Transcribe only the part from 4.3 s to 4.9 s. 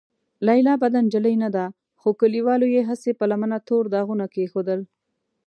کېښودل.